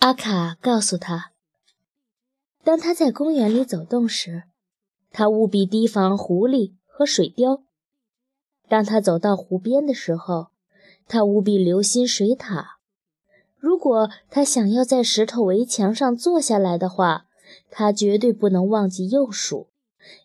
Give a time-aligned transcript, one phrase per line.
[0.00, 1.32] 阿卡告诉他，
[2.62, 4.44] 当他在公园里走动时，
[5.10, 7.62] 他务必提防狐狸和水貂；
[8.68, 10.50] 当他走到湖边的时候，
[11.08, 12.64] 他务必留心水獭。
[13.58, 17.26] 如果他想要在石头围墙上坐下来的话，
[17.68, 19.66] 他绝对不能忘记鼬鼠，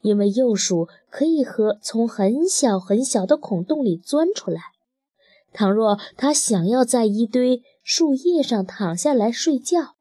[0.04, 4.62] 因为鼬鼠可以和从很小很小的孔洞里钻出来。
[5.54, 9.95] 倘若他想要在一堆树叶上躺下来睡觉，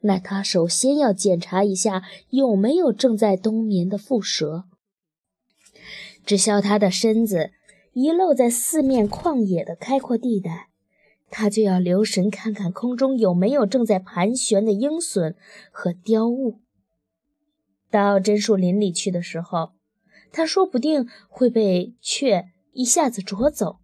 [0.00, 4.64] 那他首先要检查一下有没有正在冬眠的蝮蛇。
[6.26, 7.52] 只消他的身子
[7.92, 10.68] 遗露在四面旷野的开阔地带，
[11.30, 15.34] 他就要留神看看空中有没有正在盘旋的鹰隼
[15.70, 16.58] 和雕物。
[17.90, 19.70] 到榛树林里去的时候，
[20.30, 23.78] 他说不定会被雀一下子啄走。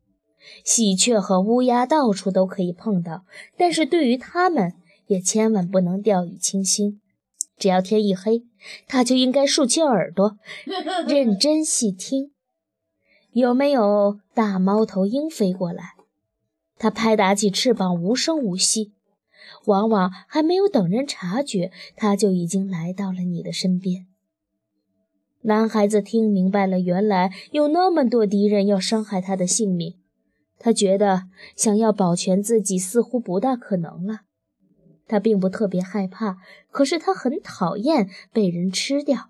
[0.65, 3.25] 喜鹊和乌鸦到处都可以碰到，
[3.57, 4.75] 但是对于它们
[5.07, 7.01] 也千万不能掉以轻心。
[7.57, 8.43] 只要天一黑，
[8.89, 10.37] 他就应该竖起耳朵，
[11.07, 12.33] 认 真细听，
[13.33, 15.95] 有没有大猫头鹰飞过来。
[16.77, 18.93] 它拍打起翅膀，无声无息，
[19.67, 24.07] 往往还没有等人察觉，它就已经来到了你的身边。
[25.43, 29.95] 男孩子听明白了，原来有那么多敌人要伤害他的性命。
[30.65, 34.21] 他觉得想要保全自己似乎不大可能了。
[35.07, 36.39] 他并不特别害怕，
[36.71, 39.29] 可是他很讨厌被人吃掉。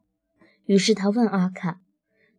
[0.67, 1.81] 于是他问阿卡：“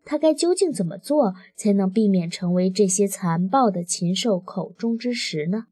[0.06, 5.66] 他该究竟怎么做才能避免成为这些残暴的禽兽口中之食呢？”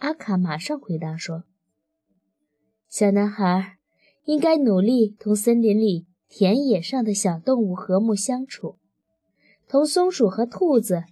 [0.00, 1.44] 阿卡马上回答说
[2.88, 3.76] ：“小男孩
[4.24, 8.78] 应该努力同森林里、田野上的小动物和睦相处，
[9.68, 11.04] 同松鼠和兔子。”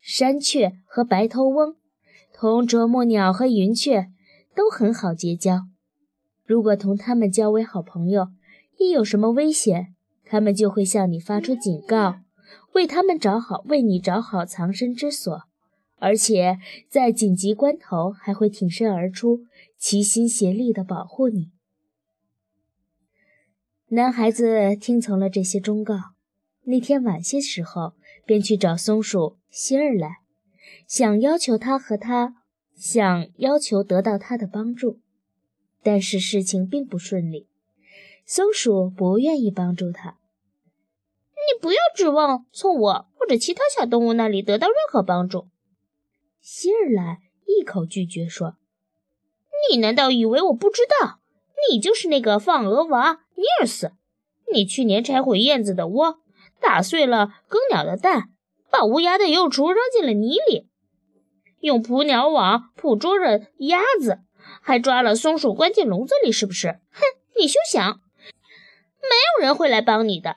[0.00, 1.76] 山雀和白头翁，
[2.32, 4.10] 同啄木鸟和云雀
[4.54, 5.66] 都很好结交。
[6.44, 8.28] 如果同他们交为好朋友，
[8.78, 12.20] 一有什么危险，他们就会向你发出警告，
[12.72, 15.42] 为他们找好，为你找好藏身之所，
[15.98, 16.58] 而且
[16.88, 19.44] 在紧急关头还会挺身而出，
[19.78, 21.50] 齐心协力地保护你。
[23.88, 25.96] 男孩子听从了这些忠告，
[26.64, 27.92] 那天晚些时候。
[28.26, 30.18] 便去找松鼠希儿来，
[30.86, 32.36] 想要求他和他，
[32.76, 35.00] 想要求得到他的帮助，
[35.82, 37.48] 但是事情并不顺利。
[38.24, 40.18] 松鼠不愿意帮助他。
[41.34, 45.48] 你不要指望从我或者其他小动物那里得到任何帮助。
[46.40, 48.56] 希尔莱一口拒绝说
[49.70, 51.18] ：“你难道以为我不知道？
[51.70, 53.92] 你就是那个放鹅娃尼尔斯。
[54.52, 56.20] 你去年拆毁燕子的窝。”
[56.60, 58.28] 打碎了更鸟的蛋，
[58.70, 60.68] 把乌鸦的幼雏扔进了泥里，
[61.60, 64.20] 用捕鸟网捕捉着鸭子，
[64.62, 66.80] 还抓了松鼠关进笼子里，是不是？
[66.92, 67.02] 哼，
[67.38, 68.00] 你休想！
[69.02, 70.36] 没有人会来帮你的。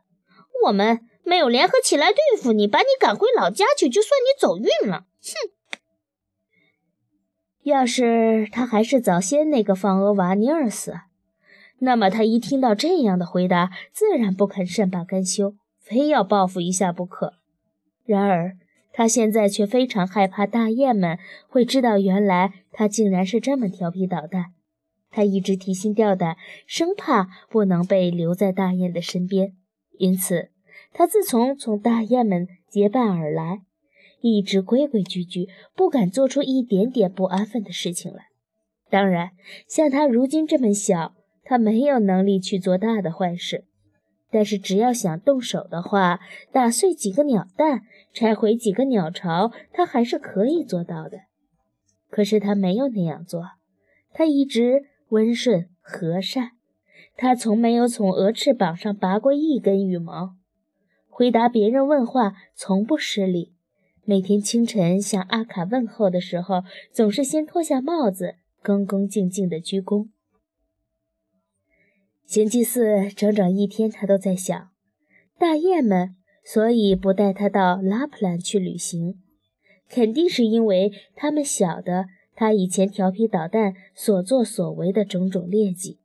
[0.66, 5.06] 我们没有联合起来对付你，把你赶回老家去，就算你走运了。
[5.22, 5.52] 哼！
[7.64, 10.96] 要是他还是早先那个放鹅娃尼尔斯，
[11.80, 15.56] 那么他一听到这样的回答，自然不肯善罢甘休。
[15.80, 17.34] 非要报复一下不可。
[18.06, 18.58] 然而，
[18.92, 24.54] 他现在却非常害怕大雁们会知道，原来他竟然是这么调皮捣蛋。
[25.10, 29.54] 他一直提心吊胆，生怕不能被留在大雁的身边。
[30.00, 30.50] 因此，
[30.92, 33.62] 他自从从大雁们结伴而来，
[34.22, 38.26] 一直规规矩矩，不敢做出一点点不安分的事情来。
[38.90, 39.32] 当然，
[39.68, 43.66] 像他如今这么小，他没有能力去做大的坏事。
[44.34, 46.20] 但是，只要想动手的话，
[46.52, 51.20] 打碎几个鸟蛋，拆毁几个鸟巢，他还是可以做到的。
[52.10, 53.44] 可是他没有那样做，
[54.12, 56.54] 他一直温顺和善，
[57.16, 60.34] 他从没有从鹅翅膀上拔过一根羽毛，
[61.08, 63.54] 回答别人问话从不失礼。
[64.04, 70.08] 每天清晨向阿卡问候的时候，总是先脱下帽子，恭恭敬敬地鞠躬。
[72.26, 74.70] 星期四整整一天，他都在想
[75.38, 79.22] 大雁们，所以不带他到拉普兰去旅行，
[79.90, 82.06] 肯定是因为他们晓得
[82.36, 86.00] 他以前调皮捣蛋所作所为的种种劣迹。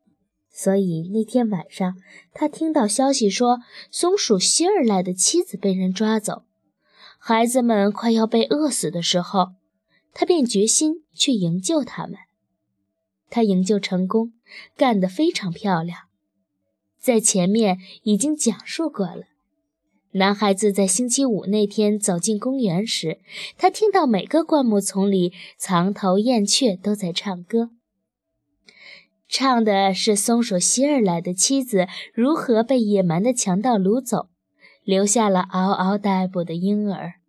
[0.51, 1.97] 所以那天晚上，
[2.35, 3.61] 他听到消息说
[3.91, 6.43] 松鼠希尔来的妻子被人抓走，
[7.19, 9.53] 孩子们快要被饿死的时候，
[10.13, 12.17] 他便决心去营救他们。
[13.31, 14.33] 他营救成功，
[14.77, 16.08] 干得非常漂亮。
[16.99, 19.25] 在前面已经讲述过了。
[20.13, 23.19] 男孩子在星期五那天走进公园时，
[23.57, 27.71] 他听到每个灌木丛里藏头燕雀都在唱歌。
[29.29, 34.31] 唱的是松鼠希尔莱的妻子如何被野蛮的强盗掳走，
[34.83, 37.21] 留下了嗷嗷待哺的婴儿；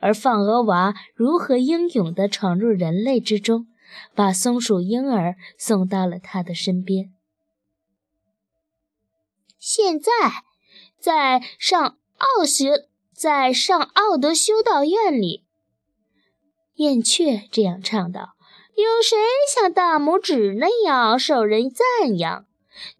[0.00, 3.68] 而放鹅娃如何英勇地闯入人类之中，
[4.16, 7.13] 把松鼠婴儿送到了他的身边。
[9.66, 10.12] 现在，
[11.00, 15.42] 在上奥学，在上奥德修道院里，
[16.74, 18.34] 燕雀这样唱道。
[18.76, 19.16] 有谁
[19.50, 22.44] 像大拇指那样受人赞扬？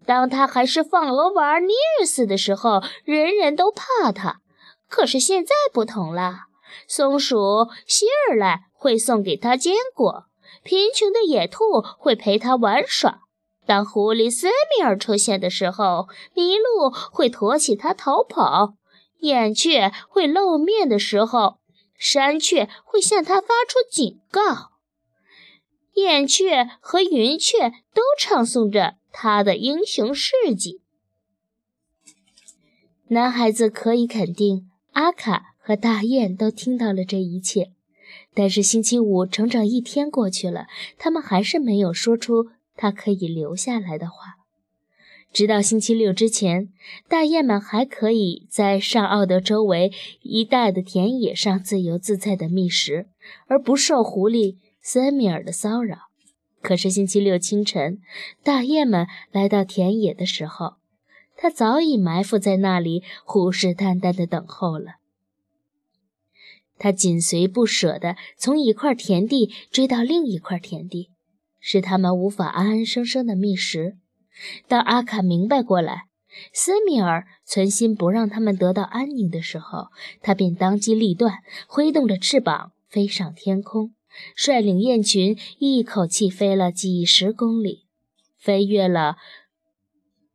[0.07, 4.41] 当他还是放鹅玩尼尔斯的时候，人人都怕他。
[4.89, 6.45] 可是现在不同了，
[6.89, 10.25] 松鼠希尔莱会送给他坚果，
[10.63, 13.24] 贫穷的野兔会陪他玩耍。
[13.67, 18.75] 当狐狸斯米尔出现的时候，麋鹿会驮起他逃跑。
[19.21, 21.59] 燕雀会露面的时候，
[21.97, 24.73] 山雀会向他发出警告。
[25.95, 30.83] 燕雀和云雀都唱诵着他的英雄事迹。
[33.09, 37.71] 男孩子可以肯定，阿卡和大雁都听到了这一切。
[38.35, 40.67] 但是星期五整整一天过去了，
[40.99, 44.37] 他们还是没有说出他可以留下来的话。
[45.33, 46.69] 直到星期六之前，
[47.09, 49.93] 大雁们还可以在上奥德周围
[50.23, 53.09] 一带的田野上自由自在地觅食，
[53.47, 54.57] 而不受狐狸。
[54.81, 56.11] 森米尔的骚扰。
[56.61, 58.01] 可是星期六清晨，
[58.43, 60.75] 大雁们来到田野的时候，
[61.37, 64.97] 他早已埋伏在那里，虎视眈眈地等候了。
[66.79, 71.09] 他紧随不舍地从一块田地追到另一块田地，
[71.67, 73.97] 使他们无法安安生生地觅食。
[74.69, 76.09] 当阿卡明白过来，
[76.53, 79.87] 斯米尔存心不让他们得到安宁的时候，
[80.21, 83.95] 他便当机立断，挥动着翅膀飞上天空。
[84.37, 87.87] 率领雁群一口气飞了几十公里，
[88.39, 89.17] 飞越了，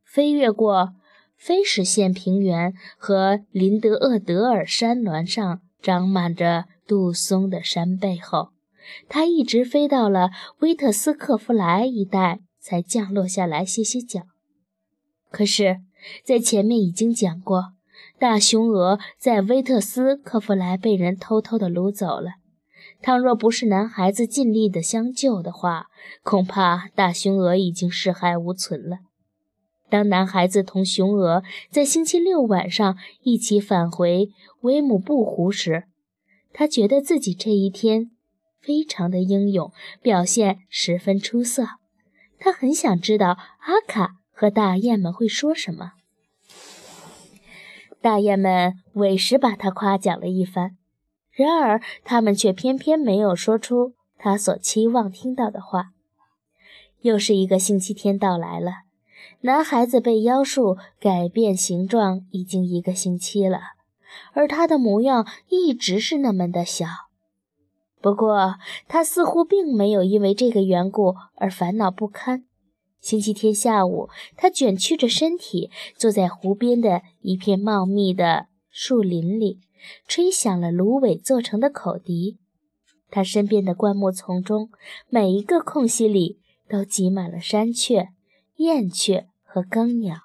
[0.04, 0.96] 飞越过
[1.38, 8.50] 菲什县平原和林德厄德尔山峦上长满着杜松的山背后，
[9.08, 14.22] 他一直飞到了威特斯克弗莱一带，才降落下来歇歇脚。
[15.32, 15.82] 可是，
[16.24, 17.74] 在前面已经讲过，
[18.18, 22.32] 大雄鹅在威特斯克弗莱被人偷偷的掳走了。
[23.02, 25.88] 倘若不是男孩子尽力的相救的话，
[26.22, 28.98] 恐怕大雄鹅已经尸骸无存了。
[29.90, 34.30] 当男孩子同雄鹅在星期六晚上一起返回
[34.62, 35.86] 威姆布湖时，
[36.52, 38.12] 他觉得自己这一天
[38.62, 39.72] 非常的英勇，
[40.02, 41.68] 表现十分出色。
[42.38, 45.94] 他很想知道阿卡和大雁们会说什么。
[48.02, 50.78] 大雁们委实把他夸奖了一番。
[51.32, 55.92] 然而，他们却偏偏没有说出他所期望听到的话。
[57.02, 58.72] 又是一个星期天到来了，
[59.42, 63.60] 男孩子被妖术改变形状已经一个星期了，
[64.34, 66.88] 而他的模样一直是那么的小。
[68.02, 68.56] 不过，
[68.88, 72.46] 他似乎并没有因为这个缘故而烦恼不堪。
[73.00, 79.60] 星期天下午，他卷曲着身体坐在湖边的一片茂密的树林里。
[80.06, 82.38] 吹响了芦苇做成的口笛，
[83.10, 84.70] 他身边的灌木丛中
[85.08, 88.10] 每一个空隙里都挤满了山雀、
[88.58, 90.18] 燕雀和更鸟，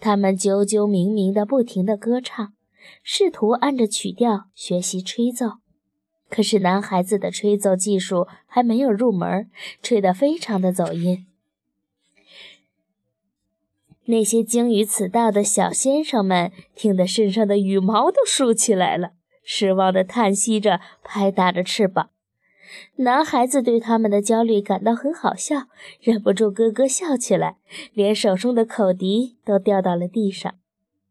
[0.00, 2.52] 它们啾啾鸣鸣地不停地歌唱，
[3.04, 5.58] 试图按着曲调学习吹奏。
[6.28, 9.50] 可是男孩子的吹奏技术还没有入门，
[9.82, 11.26] 吹得非常的走音。
[14.04, 22.10] 那些精于此道的小先生们听得身上的羽毛都竖起来了，失望地叹息着，拍打着翅膀。
[22.96, 25.68] 男孩子对他们的焦虑感到很好笑，
[26.00, 27.56] 忍不住咯咯笑起来，
[27.92, 30.54] 连手中的口笛都掉到了地上。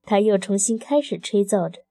[0.04, 1.82] 他又重新开始吹奏着，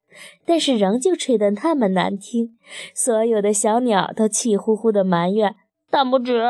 [0.45, 2.57] 但是仍旧吹得那么难听。
[2.95, 5.57] 所有的小鸟都气呼呼地埋怨
[5.91, 6.43] ：“大拇指，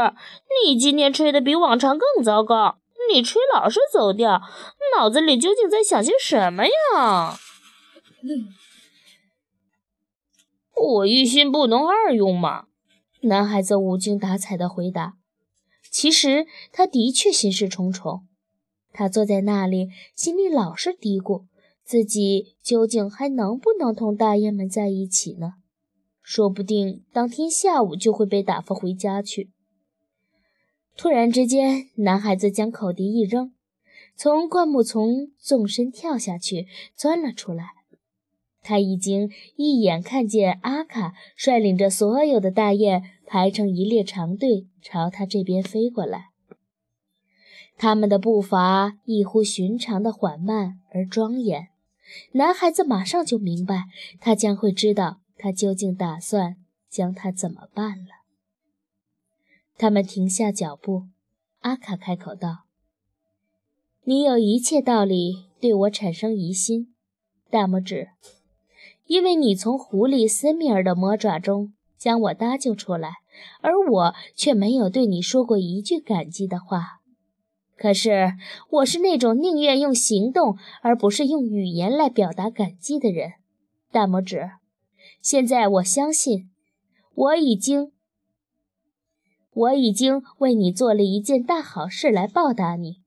[0.65, 2.79] 你今天吹得比往常更糟糕。”
[3.13, 4.41] 你吹老是走调，
[4.97, 7.39] 脑子里究竟在想些什么呀？
[10.75, 12.65] 我一心不能二用嘛。
[13.21, 15.15] 男孩子无精打采地回答。
[15.89, 18.27] 其实他的确心事重重。
[18.93, 21.45] 他坐在那里，心里老是嘀咕：
[21.87, 25.55] 自己究竟还能不能同大雁们在一起呢？
[26.21, 29.53] 说不定当天下午就会被打发回家去。
[30.97, 33.53] 突然之间，男孩子将口笛一扔，
[34.17, 36.67] 从灌木丛纵身跳下去，
[36.97, 37.67] 钻了出来。
[38.65, 46.31] 他已经一眼看见阿卡率领着所有的大雁排成一列长队朝他这边飞过来。
[47.79, 51.69] 他们的步伐异乎寻常的缓慢而庄严。
[52.33, 53.85] 男孩子马上就明白，
[54.21, 56.57] 他将会知道他究竟打算
[56.89, 58.11] 将他怎么办了。
[59.77, 61.07] 他们停下脚步，
[61.61, 62.65] 阿卡开口道
[64.05, 66.95] ：“你有一切道理对我产生疑心，
[67.51, 68.11] 大拇指，
[69.07, 73.17] 因为你从狐狸斯米尔的魔爪中将我搭救出来，
[73.61, 77.01] 而我却没有对你说过一句感激的话。
[77.77, 78.33] 可是
[78.71, 83.35] 我是那种宁愿用行动而不是用语言来表达感激的人，
[83.93, 84.51] 大拇指。
[85.21, 86.51] 现在我相信，
[87.15, 87.93] 我已经。”
[89.57, 93.01] 我已经为你做了一件大好事来报答你。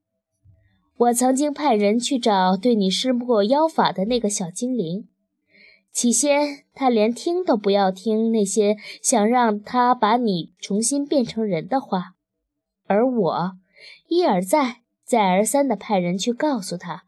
[0.97, 5.07] 我曾经派人去找对你施过妖法的那个小精灵，
[5.91, 12.15] 起先他连听都不要听那些想让他把你重新变成人的话，
[12.87, 13.51] 而我
[14.07, 17.05] 一而再、再而三地派人去告诉他，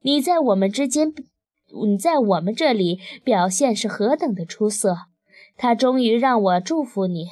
[0.00, 1.14] 你在我们之间，
[1.84, 5.06] 你在我们这里表现是何等的出色。
[5.56, 7.30] 他终于让我祝福你。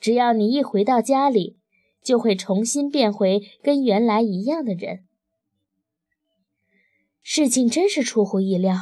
[0.00, 1.56] 只要你一回到家里，
[2.02, 5.04] 就会重新变回跟原来一样的人。
[7.22, 8.76] 事情真是出乎意料。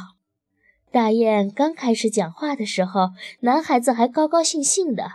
[0.91, 3.11] 大雁刚开始讲话的时候，
[3.41, 5.13] 男孩子还高高兴兴的，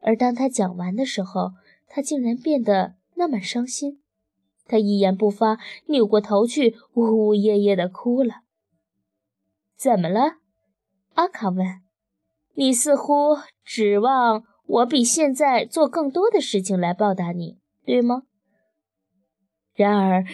[0.00, 1.52] 而当他讲完的时候，
[1.90, 4.00] 他竟然变得那么伤心。
[4.64, 8.36] 他一言不发，扭过头去，呜呜咽咽地哭了。
[9.76, 10.36] 怎么了？
[11.14, 11.66] 阿卡问。
[12.54, 14.44] 你似乎指望。
[14.66, 18.22] 我比现在做更多的事情来报答你，对吗？
[19.74, 20.24] 然而，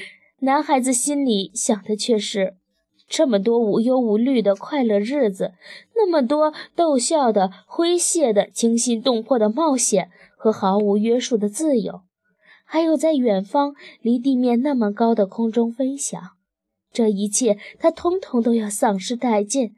[0.41, 2.59] 男孩子心里想的却是：
[3.09, 5.55] 这么多无忧无虑的快乐日子，
[5.95, 10.11] 那么多逗笑的、诙谐的、惊心动魄的冒险
[10.47, 12.03] 和毫无约束的自由，
[12.65, 16.37] 还有在远方离地面那么高的空中飞翔，
[16.93, 19.75] 这一切他通通都要丧失殆尽。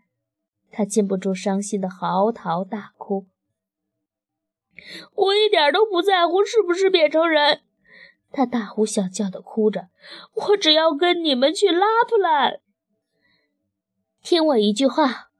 [0.71, 3.27] 他禁不住伤心的嚎啕大哭。
[5.15, 7.63] 我一点都不在乎是不是变成人，
[8.31, 9.89] 他大呼小叫的哭着。
[10.35, 12.61] 我只要跟你们去拉普兰。
[14.23, 15.31] 听我一句话，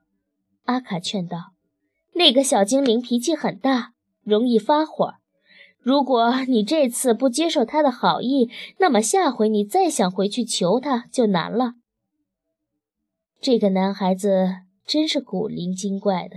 [0.65, 1.53] 阿卡劝道。
[2.15, 3.93] 那个小精灵脾气很大，
[4.29, 5.15] 容易发火。
[5.81, 11.75] 如果你这次不接受他的好意，那么下回你再想回去求他就难了。
[13.41, 16.37] 这个男孩子真是古灵精怪的。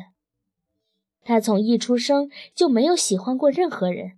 [1.23, 4.13] 他从一出生就没有喜欢过任何人，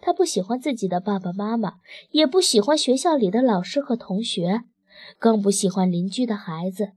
[0.00, 1.74] 他不喜欢自己的爸爸妈妈，
[2.10, 4.62] 也不喜欢学校里的老师和同学，
[5.18, 6.92] 更不喜欢邻居的孩子。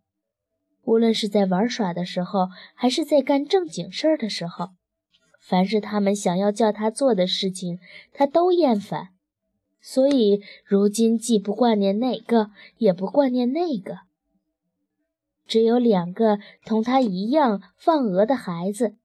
[0.84, 4.70] 无论是在玩耍的时候，还是在干正经事儿的时候，
[5.39, 7.79] 凡是他们想要叫他做的事情，
[8.13, 9.10] 他都厌烦。
[9.81, 14.00] 所以如今既不挂念哪个，也不挂念那个，
[15.48, 18.96] 只有两个同他一样放鹅的孩子。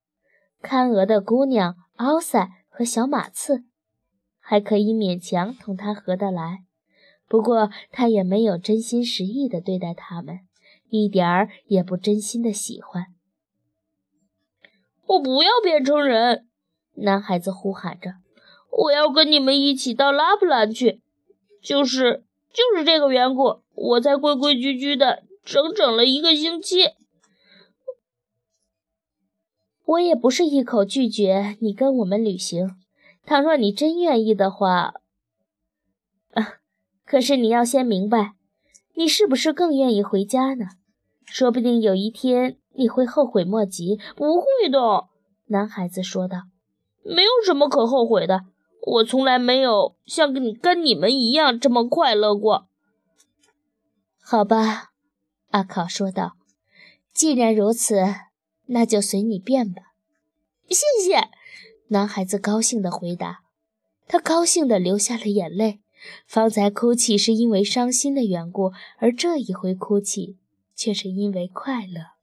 [0.61, 3.65] 看鹅的姑娘奥赛和小马刺，
[4.41, 6.65] 还可以勉强同他合得来。
[7.29, 10.41] 不过他也没有真心实意地对待他们，
[10.91, 13.14] 一点儿也不真心的喜欢。
[15.07, 16.47] 我不要变成人！
[16.95, 18.15] 男孩子呼喊着
[18.71, 21.03] ：“我要跟你们一起到拉普兰去。”
[21.63, 26.91] 就是就是这个缘故，我才规规矩矩的整整了一个星期。
[29.87, 32.77] 我也不是一口拒绝你跟我们旅行，
[33.27, 34.95] 倘若你真愿意的话。
[36.33, 36.55] 啊，
[37.05, 38.35] 可是你要先明白，
[38.95, 40.67] 你是不是更愿意回家呢？
[41.27, 43.99] 说不定有一天你会后悔莫及。
[44.17, 45.09] 不会的，
[45.47, 46.43] 男孩子说道。
[47.03, 48.43] 没有什么可后悔的，
[48.87, 52.69] 我从来没有像跟你跟你们一样这么快乐过。
[54.21, 54.91] 好吧，
[55.51, 56.37] 阿考说道。
[57.13, 57.97] 既然如此。
[58.67, 59.83] 那就随你便吧，
[60.71, 60.77] 谢
[61.07, 61.29] 谢。
[61.89, 63.41] 男孩子高兴地回答，
[64.09, 65.83] 他高兴地流下了眼泪。
[66.27, 70.39] 方才哭泣是因为伤心的缘故，而这一回哭泣
[70.75, 72.14] 却是因为快乐。